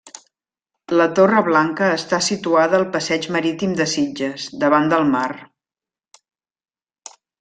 [0.99, 5.29] La Torre Blanca està situada al passeig Marítim de Sitges, davant del mar.